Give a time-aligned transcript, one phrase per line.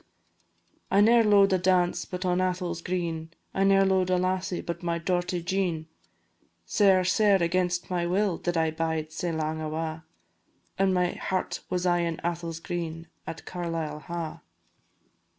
[0.89, 4.81] "I ne'er lo'ed a dance but on Atholl's green, I ne'er lo'ed a lassie but
[4.81, 5.85] my dorty Jean,
[6.65, 10.03] Sair, sair against my will did I bide sae lang awa',
[10.79, 14.41] And my heart was aye in Atholl's green at Carlisle Ha'."